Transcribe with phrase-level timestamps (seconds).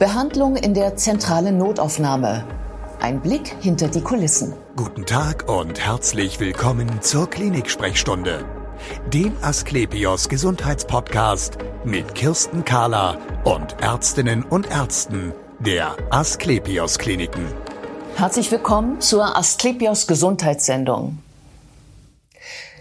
[0.00, 2.46] Behandlung in der zentralen Notaufnahme.
[3.00, 4.54] Ein Blick hinter die Kulissen.
[4.74, 8.46] Guten Tag und herzlich willkommen zur Klinik-Sprechstunde,
[9.12, 17.44] dem Asklepios Gesundheitspodcast mit Kirsten Kahler und Ärztinnen und Ärzten der Asklepios Kliniken.
[18.16, 21.18] Herzlich willkommen zur Asklepios Gesundheitssendung.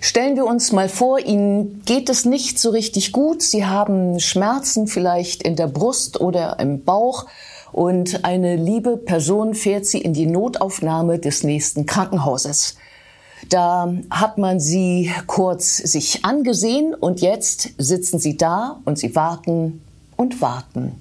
[0.01, 3.41] Stellen wir uns mal vor, Ihnen geht es nicht so richtig gut.
[3.41, 7.25] Sie haben Schmerzen vielleicht in der Brust oder im Bauch
[7.73, 12.77] und eine liebe Person fährt Sie in die Notaufnahme des nächsten Krankenhauses.
[13.49, 19.81] Da hat man Sie kurz sich angesehen und jetzt sitzen Sie da und Sie warten
[20.15, 20.95] und warten.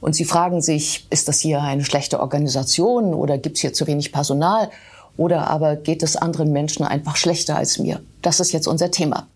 [0.00, 3.86] Und Sie fragen sich, ist das hier eine schlechte Organisation oder gibt es hier zu
[3.86, 4.70] wenig Personal?
[5.16, 8.00] Oder aber geht es anderen Menschen einfach schlechter als mir?
[8.22, 9.28] Das ist jetzt unser Thema.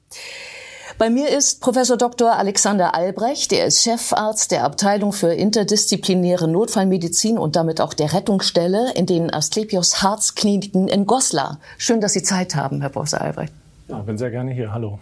[1.00, 2.36] Bei mir ist Professor Dr.
[2.36, 8.92] Alexander Albrecht, der ist Chefarzt der Abteilung für interdisziplinäre Notfallmedizin und damit auch der Rettungsstelle
[8.94, 11.58] in den Asklepios Harzkliniken in Goslar.
[11.78, 13.54] Schön, dass Sie Zeit haben, Herr Professor Albrecht.
[13.88, 14.74] Ja, bin sehr gerne hier.
[14.74, 14.98] Hallo.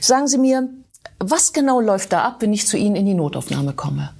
[0.00, 0.70] Sagen Sie mir,
[1.18, 4.12] was genau läuft da ab, wenn ich zu Ihnen in die Notaufnahme komme?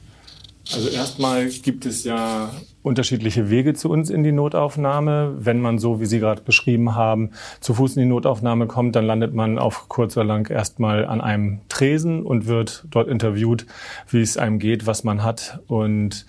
[0.74, 2.50] Also erstmal gibt es ja
[2.86, 5.34] unterschiedliche Wege zu uns in die Notaufnahme.
[5.38, 9.04] Wenn man so, wie Sie gerade beschrieben haben, zu Fuß in die Notaufnahme kommt, dann
[9.04, 13.66] landet man auf kurz oder lang erstmal an einem Tresen und wird dort interviewt,
[14.08, 16.26] wie es einem geht, was man hat und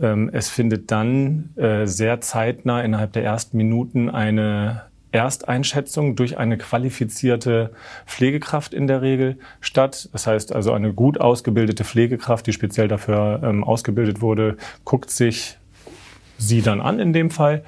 [0.00, 6.56] ähm, es findet dann äh, sehr zeitnah innerhalb der ersten Minuten eine Ersteinschätzung durch eine
[6.56, 7.72] qualifizierte
[8.06, 10.08] Pflegekraft in der Regel statt.
[10.12, 15.58] Das heißt also eine gut ausgebildete Pflegekraft, die speziell dafür ähm, ausgebildet wurde, guckt sich
[16.42, 17.62] sie dann an in dem Fall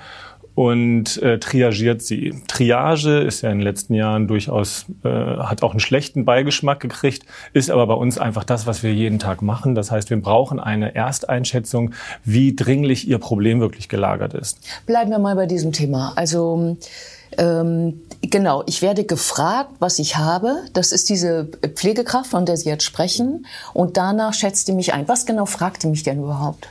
[0.55, 2.43] und äh, triagiert sie.
[2.47, 7.25] Triage ist ja in den letzten Jahren durchaus, äh, hat auch einen schlechten Beigeschmack gekriegt,
[7.53, 9.75] ist aber bei uns einfach das, was wir jeden Tag machen.
[9.75, 11.93] Das heißt, wir brauchen eine Ersteinschätzung,
[12.25, 14.59] wie dringlich ihr Problem wirklich gelagert ist.
[14.87, 16.13] Bleiben wir mal bei diesem Thema.
[16.15, 16.77] Also
[17.37, 20.59] ähm, genau, ich werde gefragt, was ich habe.
[20.73, 23.47] Das ist diese Pflegekraft, von der Sie jetzt sprechen.
[23.73, 25.09] Und danach schätzte mich ein.
[25.09, 26.69] Was genau fragte mich denn überhaupt?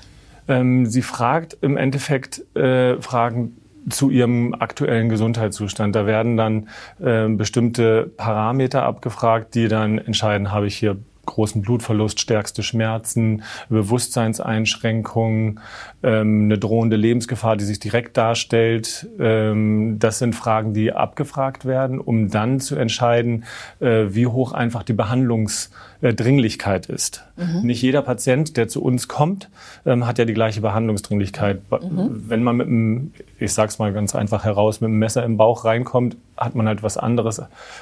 [0.47, 3.57] Ähm, sie fragt im Endeffekt äh, Fragen
[3.89, 5.95] zu ihrem aktuellen Gesundheitszustand.
[5.95, 12.19] Da werden dann äh, bestimmte Parameter abgefragt, die dann entscheiden, habe ich hier großen Blutverlust,
[12.19, 15.59] stärkste Schmerzen, Bewusstseinseinschränkungen,
[16.03, 19.07] ähm, eine drohende Lebensgefahr, die sich direkt darstellt.
[19.19, 23.45] Ähm, das sind Fragen, die abgefragt werden, um dann zu entscheiden,
[23.79, 27.23] äh, wie hoch einfach die Behandlungsdringlichkeit ist.
[27.38, 27.61] Mhm.
[27.63, 29.50] Nicht jeder Patient, der zu uns kommt,
[29.85, 31.61] ähm, hat ja die gleiche Behandlungsdringlichkeit.
[31.72, 32.25] Mhm.
[32.28, 35.66] Wenn man mit einem, ich sag's mal ganz einfach heraus, mit einem Messer im Bauch
[35.66, 37.40] reinkommt, hat man halt was anderes,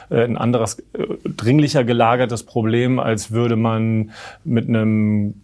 [0.10, 4.12] äh, ein anderes äh, dringlicher gelagertes Problem, als würde man
[4.44, 5.36] mit einem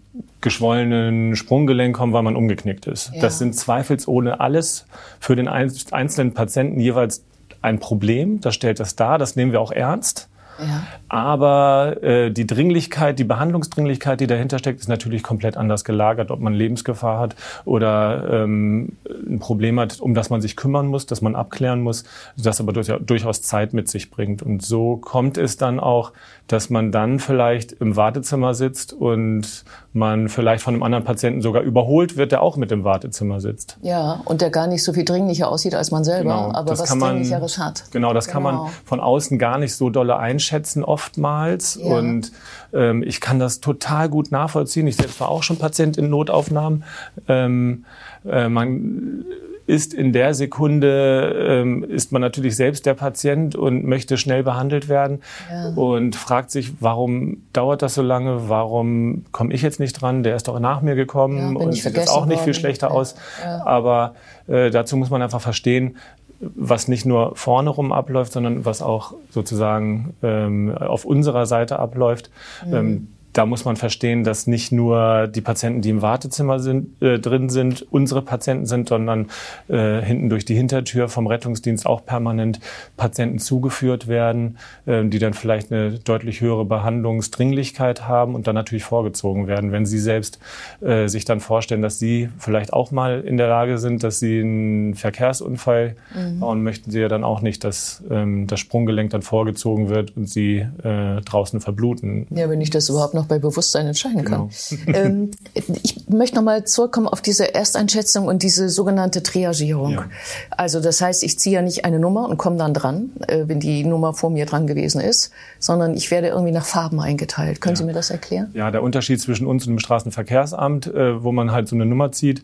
[0.42, 3.12] geschwollenen Sprunggelenk kommen, weil man umgeknickt ist.
[3.14, 3.22] Ja.
[3.22, 4.86] Das sind zweifelsohne alles
[5.20, 7.24] für den einzelnen Patienten jeweils
[7.62, 8.42] ein Problem.
[8.42, 9.18] Das stellt das dar.
[9.18, 10.30] Das nehmen wir auch ernst.
[10.60, 10.84] Ja.
[11.10, 16.40] Aber äh, die Dringlichkeit, die Behandlungsdringlichkeit, die dahinter steckt, ist natürlich komplett anders gelagert, ob
[16.40, 17.36] man Lebensgefahr hat
[17.66, 18.94] oder ähm,
[19.30, 22.04] ein Problem hat, um das man sich kümmern muss, das man abklären muss,
[22.38, 24.42] das aber durchaus Zeit mit sich bringt.
[24.42, 26.12] Und so kommt es dann auch,
[26.48, 29.64] dass man dann vielleicht im Wartezimmer sitzt und
[29.94, 33.78] man vielleicht von einem anderen Patienten sogar überholt wird, der auch mit im Wartezimmer sitzt.
[33.82, 36.84] Ja, und der gar nicht so viel dringlicher aussieht als man selber, genau, aber was
[36.84, 37.84] Dringlicheres hat.
[37.92, 38.34] Genau, das genau.
[38.34, 38.72] kann man genau.
[38.86, 40.18] von außen gar nicht so dolle
[40.48, 41.80] einschätzen oftmals.
[41.82, 41.98] Ja.
[41.98, 42.32] Und
[42.74, 44.88] ähm, ich kann das total gut nachvollziehen.
[44.88, 46.84] Ich selbst war auch schon Patient in Notaufnahmen.
[47.28, 47.86] Ähm,
[48.26, 49.26] äh, man
[49.66, 54.88] ist in der Sekunde, ähm, ist man natürlich selbst der Patient und möchte schnell behandelt
[54.88, 55.22] werden
[55.52, 55.74] ja.
[55.76, 60.38] und fragt sich, warum dauert das so lange, warum komme ich jetzt nicht dran, der
[60.38, 62.46] ist doch nach mir gekommen ja, und sieht jetzt auch nicht worden.
[62.46, 63.16] viel schlechter aus.
[63.44, 63.66] Ja.
[63.66, 64.16] Aber
[64.48, 65.98] äh, dazu muss man einfach verstehen,
[66.40, 72.30] was nicht nur vorne rum abläuft, sondern was auch sozusagen ähm, auf unserer Seite abläuft.
[72.66, 72.74] Mhm.
[72.74, 77.20] Ähm, da muss man verstehen, dass nicht nur die Patienten, die im Wartezimmer sind, äh,
[77.20, 79.28] drin sind, unsere Patienten sind, sondern
[79.68, 82.60] äh, hinten durch die Hintertür vom Rettungsdienst auch permanent
[82.96, 84.58] Patienten zugeführt werden,
[84.88, 89.72] äh, die dann vielleicht eine deutlich höhere Behandlungsdringlichkeit haben und dann natürlich vorgezogen werden.
[89.72, 90.40] Wenn Sie selbst
[90.82, 94.40] äh, sich dann vorstellen, dass Sie vielleicht auch mal in der Lage sind, dass Sie
[94.40, 96.40] einen Verkehrsunfall mhm.
[96.40, 100.28] bauen, möchten Sie ja dann auch nicht, dass ähm, das Sprunggelenk dann vorgezogen wird und
[100.28, 102.26] Sie äh, draußen verbluten.
[102.32, 104.50] Ja, wenn ich das überhaupt noch bei Bewusstsein entscheiden kann.
[104.86, 104.98] Genau.
[104.98, 109.92] ähm, ich möchte nochmal zurückkommen auf diese Ersteinschätzung und diese sogenannte Triagierung.
[109.94, 110.06] Ja.
[110.52, 113.60] Also das heißt, ich ziehe ja nicht eine Nummer und komme dann dran, äh, wenn
[113.60, 117.62] die Nummer vor mir dran gewesen ist, sondern ich werde irgendwie nach Farben eingeteilt.
[117.62, 117.78] Können ja.
[117.78, 118.52] Sie mir das erklären?
[118.54, 122.12] Ja, der Unterschied zwischen uns und dem Straßenverkehrsamt, äh, wo man halt so eine Nummer
[122.12, 122.44] zieht,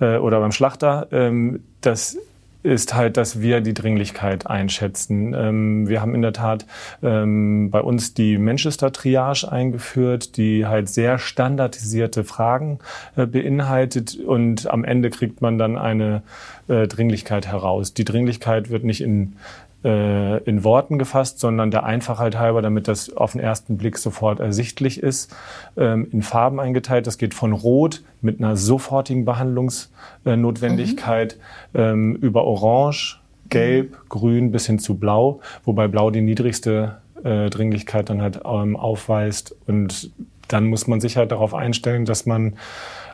[0.00, 2.16] äh, oder beim Schlachter, ähm, das
[2.64, 5.34] ist halt, dass wir die Dringlichkeit einschätzen.
[5.34, 6.66] Ähm, wir haben in der Tat
[7.02, 12.78] ähm, bei uns die Manchester Triage eingeführt, die halt sehr standardisierte Fragen
[13.16, 16.22] äh, beinhaltet und am Ende kriegt man dann eine
[16.66, 17.92] äh, Dringlichkeit heraus.
[17.92, 19.36] Die Dringlichkeit wird nicht in
[19.84, 24.40] äh, in Worten gefasst, sondern der Einfachheit halber, damit das auf den ersten Blick sofort
[24.40, 25.34] ersichtlich ist,
[25.76, 27.06] ähm, in Farben eingeteilt.
[27.06, 31.36] Das geht von Rot mit einer sofortigen Behandlungsnotwendigkeit
[31.72, 31.80] mhm.
[31.80, 33.20] ähm, über Orange,
[33.50, 34.08] Gelb, mhm.
[34.08, 39.54] Grün bis hin zu Blau, wobei Blau die niedrigste äh, Dringlichkeit dann halt ähm, aufweist
[39.66, 40.10] und
[40.48, 42.56] dann muss man sich halt darauf einstellen, dass man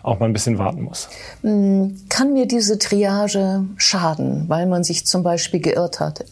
[0.02, 1.08] auch mal ein bisschen warten muss.
[1.42, 6.24] Hm, kann mir diese Triage schaden, weil man sich zum Beispiel geirrt hat?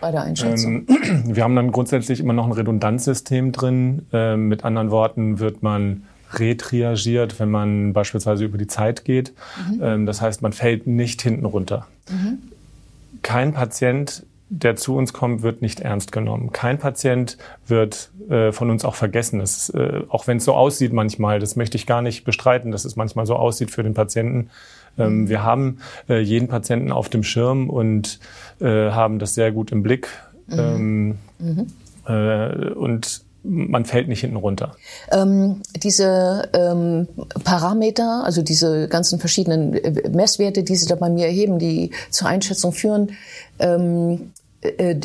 [0.00, 0.86] Bei der Einschätzung?
[0.88, 4.06] Ähm, wir haben dann grundsätzlich immer noch ein Redundanzsystem drin.
[4.12, 9.32] Ähm, mit anderen Worten wird man retriagiert, wenn man beispielsweise über die Zeit geht.
[9.68, 9.80] Mhm.
[9.82, 11.86] Ähm, das heißt, man fällt nicht hinten runter.
[12.08, 12.38] Mhm.
[13.22, 16.52] Kein Patient, der zu uns kommt, wird nicht ernst genommen.
[16.52, 19.38] Kein Patient wird äh, von uns auch vergessen.
[19.38, 22.84] Das, äh, auch wenn es so aussieht manchmal, das möchte ich gar nicht bestreiten, dass
[22.84, 24.50] es manchmal so aussieht für den Patienten.
[24.98, 25.78] Ähm, wir haben
[26.08, 28.18] äh, jeden Patienten auf dem Schirm und
[28.60, 30.08] äh, haben das sehr gut im Blick.
[30.48, 30.58] Mhm.
[30.58, 31.66] Ähm, mhm.
[32.06, 34.72] Äh, und man fällt nicht hinten runter.
[35.10, 37.08] Ähm, diese ähm,
[37.42, 42.28] Parameter, also diese ganzen verschiedenen äh, Messwerte, die Sie da bei mir erheben, die zur
[42.28, 43.12] Einschätzung führen,
[43.58, 44.96] ähm, äh,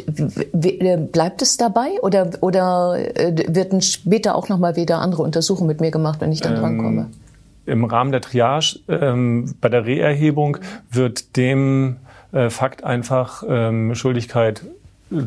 [0.51, 2.97] äh bleibt es dabei oder, oder
[3.47, 7.07] wird später auch nochmal wieder andere Untersuchungen mit mir gemacht, wenn ich dann ähm, drankomme?
[7.65, 10.57] Im Rahmen der Triage ähm, bei der Reerhebung
[10.91, 11.97] wird dem
[12.31, 14.63] äh, Fakt einfach ähm, Schuldigkeit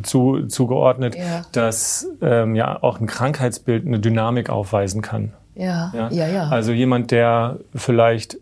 [0.02, 1.42] zu, zugeordnet, ja.
[1.52, 5.32] dass ähm, ja auch ein Krankheitsbild eine Dynamik aufweisen kann.
[5.54, 6.28] Ja, ja, ja.
[6.28, 6.48] ja.
[6.48, 8.38] Also jemand, der vielleicht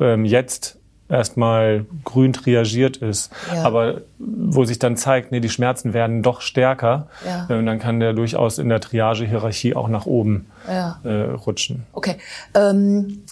[0.00, 0.78] ähm, jetzt
[1.08, 3.62] erstmal grün triagiert ist, ja.
[3.62, 4.02] aber
[4.36, 7.44] wo sich dann zeigt, nee, die Schmerzen werden doch stärker, ja.
[7.44, 11.00] äh, dann kann der durchaus in der Triage-Hierarchie auch nach oben ja.
[11.04, 11.86] äh, rutschen.
[11.92, 12.16] Okay.
[12.54, 13.22] Ähm,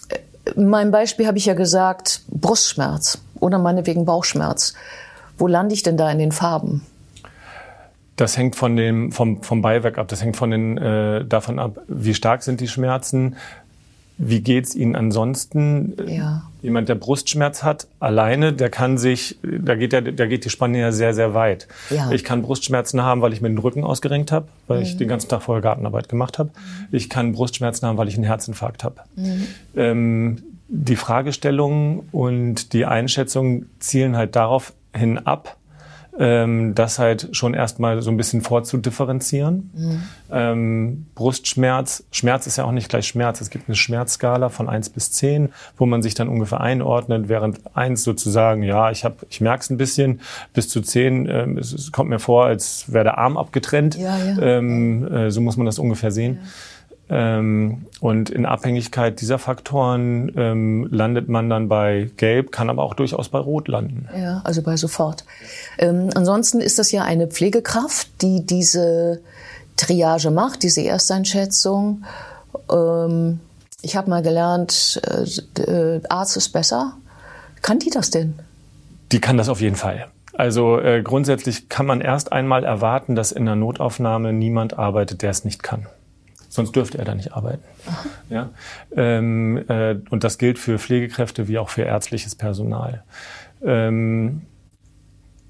[0.55, 4.73] mein Beispiel habe ich ja gesagt, Brustschmerz oder meinetwegen Bauchschmerz.
[5.37, 6.85] Wo lande ich denn da in den Farben?
[8.15, 10.07] Das hängt von dem, vom, vom Beiwerk ab.
[10.07, 13.35] Das hängt von den, äh, davon ab, wie stark sind die Schmerzen,
[14.17, 15.93] wie geht's Ihnen ansonsten?
[16.07, 16.43] Ja.
[16.61, 20.79] Jemand, der Brustschmerz hat, alleine, der kann sich, da geht, der, da geht die Spanne
[20.79, 21.67] ja sehr, sehr weit.
[21.89, 22.11] Ja.
[22.11, 24.83] Ich kann Brustschmerzen haben, weil ich mir den Rücken ausgerenkt habe, weil mhm.
[24.83, 26.49] ich den ganzen Tag vorher Gartenarbeit gemacht habe.
[26.49, 26.95] Mhm.
[26.95, 29.01] Ich kann Brustschmerzen haben, weil ich einen Herzinfarkt habe.
[29.15, 29.47] Mhm.
[29.75, 35.57] Ähm, die Fragestellungen und die Einschätzungen zielen halt darauf hin ab,
[36.19, 39.71] ähm, das halt schon erstmal so ein bisschen vorzudifferenzieren.
[39.73, 40.03] Mhm.
[40.31, 43.41] Ähm, Brustschmerz, Schmerz ist ja auch nicht gleich Schmerz.
[43.41, 47.59] Es gibt eine Schmerzskala von eins bis zehn, wo man sich dann ungefähr einordnet, während
[47.75, 50.21] eins sozusagen, ja, ich habe, ich merke es ein bisschen,
[50.53, 53.95] bis zu zehn, ähm, es, es, kommt mir vor, als wäre der Arm abgetrennt.
[53.95, 54.37] Ja, ja.
[54.41, 56.39] Ähm, äh, so muss man das ungefähr sehen.
[56.41, 56.49] Ja.
[57.07, 62.95] Ähm, und in Abhängigkeit dieser Faktoren ähm, landet man dann bei Gelb, kann aber auch
[62.95, 64.09] durchaus bei Rot landen.
[64.17, 65.23] Ja, also bei sofort.
[65.77, 69.21] Ähm, ansonsten ist das ja eine Pflegekraft, die diese
[69.77, 72.03] Triage macht, diese Ersteinschätzung.
[72.71, 73.39] Ähm,
[73.81, 76.93] ich habe mal gelernt, äh, äh, Arzt ist besser.
[77.61, 78.39] Kann die das denn?
[79.11, 80.07] Die kann das auf jeden Fall.
[80.33, 85.29] Also äh, grundsätzlich kann man erst einmal erwarten, dass in der Notaufnahme niemand arbeitet, der
[85.29, 85.85] es nicht kann.
[86.55, 87.63] Sonst dürfte er da nicht arbeiten.
[88.29, 88.49] Ja?
[88.95, 93.03] Ähm, äh, und das gilt für Pflegekräfte wie auch für ärztliches Personal.
[93.61, 94.43] Ähm,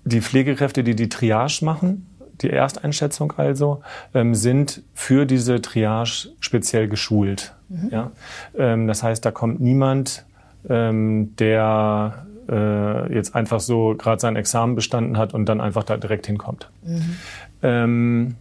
[0.04, 2.08] die Pflegekräfte, die die Triage machen,
[2.42, 3.82] die Ersteinschätzung also,
[4.16, 7.54] ähm, sind für diese Triage speziell geschult.
[7.70, 7.90] Mhm.
[7.92, 8.12] Ja?
[8.58, 10.26] Ähm, das heißt, da kommt niemand,
[10.68, 15.98] ähm, der äh, jetzt einfach so gerade sein Examen bestanden hat und dann einfach da
[15.98, 16.70] direkt hinkommt.
[16.84, 18.36] Mhm.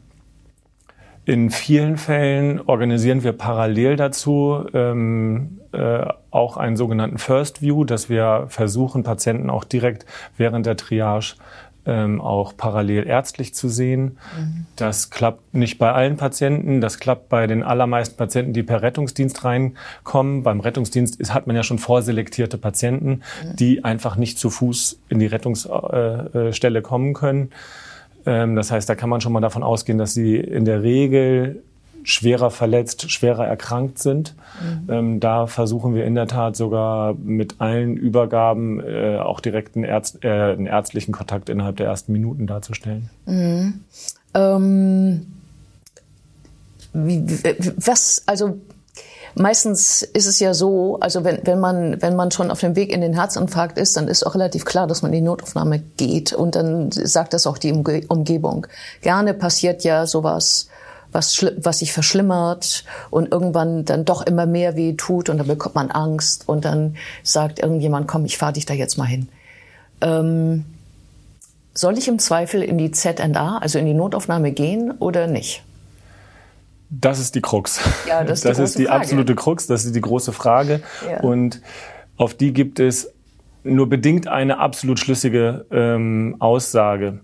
[1.26, 8.10] In vielen Fällen organisieren wir parallel dazu ähm, äh, auch einen sogenannten First View, dass
[8.10, 10.04] wir versuchen, Patienten auch direkt
[10.36, 11.36] während der Triage
[11.86, 14.18] ähm, auch parallel ärztlich zu sehen.
[14.38, 14.66] Mhm.
[14.76, 19.44] Das klappt nicht bei allen Patienten, das klappt bei den allermeisten Patienten, die per Rettungsdienst
[19.44, 20.42] reinkommen.
[20.42, 23.08] Beim Rettungsdienst ist, hat man ja schon vorselektierte Patienten,
[23.42, 23.56] mhm.
[23.56, 27.50] die einfach nicht zu Fuß in die Rettungsstelle äh, äh kommen können.
[28.26, 31.62] Ähm, das heißt, da kann man schon mal davon ausgehen, dass sie in der Regel
[32.04, 34.34] schwerer verletzt, schwerer erkrankt sind.
[34.60, 34.92] Mhm.
[34.92, 39.84] Ähm, da versuchen wir in der Tat sogar mit allen Übergaben äh, auch direkt einen,
[39.84, 43.08] Ärzt, äh, einen, ärztlichen Kontakt innerhalb der ersten Minuten darzustellen.
[43.26, 43.80] Mhm.
[44.34, 45.26] Ähm,
[46.92, 47.26] wie,
[47.76, 48.58] was, also
[49.34, 52.92] meistens ist es ja so, also wenn, wenn, man, wenn man schon auf dem Weg
[52.92, 56.32] in den Herzinfarkt ist, dann ist auch relativ klar, dass man in die Notaufnahme geht.
[56.32, 58.66] Und dann sagt das auch die Umgebung.
[59.00, 60.68] Gerne passiert ja sowas,
[61.12, 65.76] was, was sich verschlimmert und irgendwann dann doch immer mehr weh tut und dann bekommt
[65.76, 69.28] man Angst und dann sagt irgendjemand, komm, ich fahre dich da jetzt mal hin.
[70.00, 70.64] Ähm,
[71.72, 75.62] soll ich im Zweifel in die ZNA, also in die Notaufnahme gehen oder nicht?
[77.00, 77.80] Das ist die Krux.
[78.08, 80.80] Ja, das ist die, das ist die absolute Krux, das ist die große Frage.
[81.08, 81.20] Ja.
[81.20, 81.60] Und
[82.16, 83.12] auf die gibt es
[83.64, 87.20] nur bedingt eine absolut schlüssige ähm, Aussage.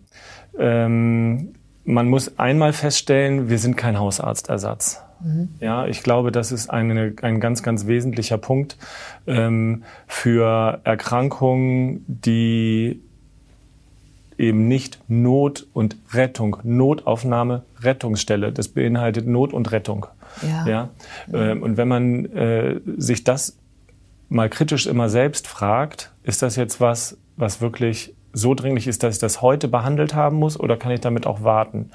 [0.58, 5.02] Ähm, man muss einmal feststellen, wir sind kein Hausarztersatz.
[5.22, 5.50] Mhm.
[5.60, 8.78] Ja, ich glaube, das ist eine, ein ganz, ganz wesentlicher Punkt
[9.26, 13.02] ähm, für Erkrankungen, die
[14.40, 18.52] eben nicht Not und Rettung, Notaufnahme, Rettungsstelle.
[18.52, 20.06] Das beinhaltet Not und Rettung.
[20.42, 20.66] Ja.
[20.66, 20.90] ja?
[21.26, 21.62] Mhm.
[21.62, 23.58] und wenn man äh, sich das
[24.28, 29.16] mal kritisch immer selbst fragt, ist das jetzt was, was wirklich so dringlich ist, dass
[29.16, 31.90] ich das heute behandelt haben muss oder kann ich damit auch warten?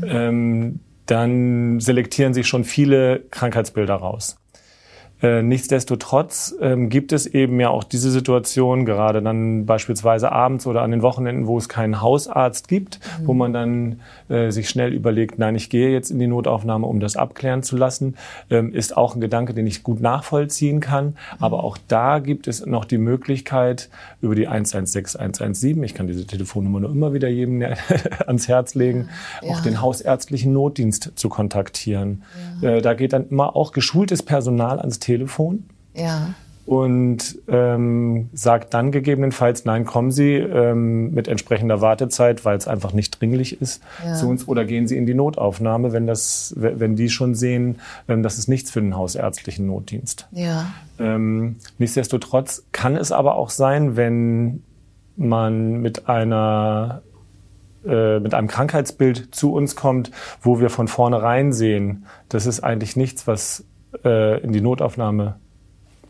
[0.00, 0.04] Mhm.
[0.08, 4.38] Ähm, dann selektieren sich schon viele Krankheitsbilder raus.
[5.22, 10.82] Äh, nichtsdestotrotz ähm, gibt es eben ja auch diese Situation, gerade dann beispielsweise abends oder
[10.82, 13.26] an den Wochenenden, wo es keinen Hausarzt gibt, mhm.
[13.26, 17.00] wo man dann äh, sich schnell überlegt, nein, ich gehe jetzt in die Notaufnahme, um
[17.00, 18.16] das abklären zu lassen,
[18.50, 21.06] ähm, ist auch ein Gedanke, den ich gut nachvollziehen kann.
[21.06, 21.14] Mhm.
[21.38, 23.88] Aber auch da gibt es noch die Möglichkeit
[24.20, 27.62] über die 116 117, ich kann diese Telefonnummer nur immer wieder jedem
[28.26, 29.08] ans Herz legen,
[29.40, 29.50] ja.
[29.50, 32.22] auch den hausärztlichen Notdienst zu kontaktieren.
[32.60, 32.70] Ja.
[32.70, 35.05] Äh, da geht dann immer auch geschultes Personal ans Telefon.
[35.94, 36.34] Ja.
[36.66, 42.92] Und ähm, sagt dann gegebenenfalls, nein, kommen Sie ähm, mit entsprechender Wartezeit, weil es einfach
[42.92, 44.14] nicht dringlich ist, ja.
[44.14, 47.76] zu uns oder gehen Sie in die Notaufnahme, wenn das, wenn die schon sehen,
[48.08, 50.26] ähm, das ist nichts für den hausärztlichen Notdienst.
[50.32, 50.66] Ja.
[50.98, 54.64] Ähm, nichtsdestotrotz kann es aber auch sein, wenn
[55.16, 57.02] man mit einer
[57.86, 60.10] äh, mit einem Krankheitsbild zu uns kommt,
[60.42, 63.64] wo wir von vornherein sehen, das ist eigentlich nichts, was
[64.04, 65.36] äh, in die Notaufnahme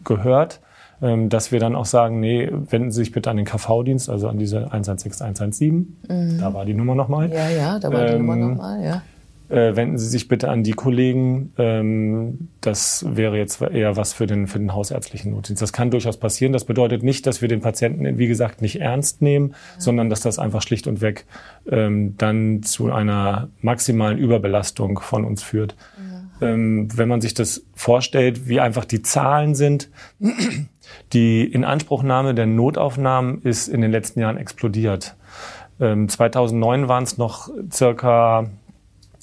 [0.04, 0.60] gehört,
[1.02, 4.28] ähm, dass wir dann auch sagen, nee, wenden Sie sich bitte an den KV-Dienst, also
[4.28, 5.96] an diese 116 117.
[6.08, 6.38] Mhm.
[6.40, 7.30] Da war die Nummer nochmal.
[7.32, 9.02] Ja, ja, da war ähm, die Nummer nochmal, ja.
[9.48, 11.52] Äh, wenden Sie sich bitte an die Kollegen.
[11.56, 15.62] Ähm, das wäre jetzt eher was für den, für den hausärztlichen Notdienst.
[15.62, 16.52] Das kann durchaus passieren.
[16.52, 19.54] Das bedeutet nicht, dass wir den Patienten, wie gesagt, nicht ernst nehmen, ja.
[19.80, 21.26] sondern dass das einfach schlicht und weg
[21.70, 25.76] ähm, dann zu einer maximalen Überbelastung von uns führt.
[25.96, 29.90] Ja ähm, wenn man sich das vorstellt, wie einfach die Zahlen sind,
[31.12, 35.16] die Inanspruchnahme der Notaufnahmen ist in den letzten Jahren explodiert.
[35.80, 38.50] Ähm, 2009 waren es noch circa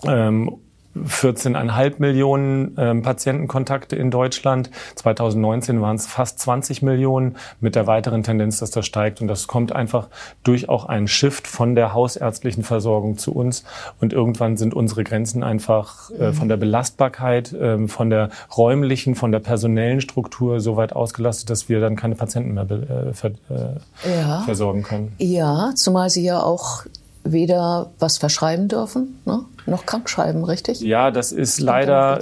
[0.05, 0.57] ähm,
[0.95, 4.69] 14,5 Millionen ähm, Patientenkontakte in Deutschland.
[4.95, 9.21] 2019 waren es fast 20 Millionen mit der weiteren Tendenz, dass das steigt.
[9.21, 10.07] Und das kommt einfach
[10.43, 13.63] durch auch einen Shift von der hausärztlichen Versorgung zu uns.
[13.99, 19.31] Und irgendwann sind unsere Grenzen einfach äh, von der Belastbarkeit, äh, von der räumlichen, von
[19.31, 24.19] der personellen Struktur so weit ausgelastet, dass wir dann keine Patienten mehr äh, ver äh,
[24.19, 24.41] ja.
[24.41, 25.13] versorgen können.
[25.17, 26.85] Ja, zumal Sie ja auch
[27.23, 29.45] weder was verschreiben dürfen, ne?
[29.65, 30.81] noch krank schreiben, richtig?
[30.81, 32.19] Ja, das ist das leider.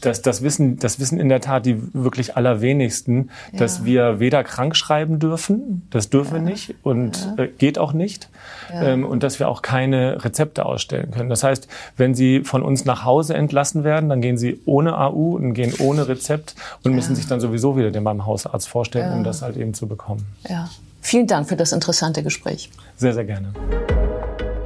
[0.00, 3.60] Das, das, wissen, das wissen in der Tat die wirklich allerwenigsten, ja.
[3.60, 6.44] dass wir weder krank schreiben dürfen, das dürfen ja.
[6.44, 7.44] wir nicht und ja.
[7.44, 8.28] äh, geht auch nicht,
[8.70, 11.30] ähm, und dass wir auch keine Rezepte ausstellen können.
[11.30, 15.36] Das heißt, wenn Sie von uns nach Hause entlassen werden, dann gehen Sie ohne AU
[15.36, 19.24] und gehen ohne Rezept und müssen sich dann sowieso wieder dem beim Hausarzt vorstellen, um
[19.24, 20.26] das halt eben zu bekommen.
[20.46, 20.68] Ja.
[21.00, 22.70] Vielen Dank für das interessante Gespräch.
[22.96, 23.52] Sehr, sehr gerne.